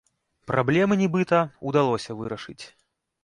[0.51, 1.39] Праблемы, нібыта,
[1.71, 2.61] удалося вырашыць.